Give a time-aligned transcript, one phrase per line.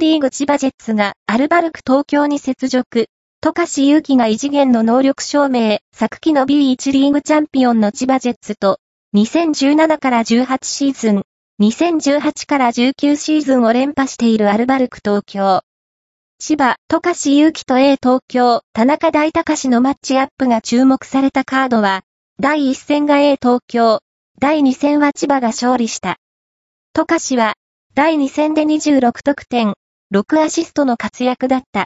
[0.00, 3.08] B リーグ千葉ジェッツがアルバルク東京に雪辱。
[3.42, 8.78] 富樫勇樹が異次元の能力証明、昨季の B1 リーグチャンピオンの千葉ジェッツと、
[9.14, 11.22] 2017から18シーズン、
[11.60, 15.60] 2018から19シーズンを連覇しているアルバルク東京。
[16.38, 22.04] 千葉、富樫勇樹と A 東京、田中大隆のマッチアップが注目されたカードは、
[22.40, 23.98] 第1戦が A 東京、
[24.38, 26.16] 第2戦は千葉が勝利した。
[26.94, 27.52] 富樫は、
[27.94, 29.74] 第2戦で26得点、
[30.12, 31.78] 6アシストの活躍だった。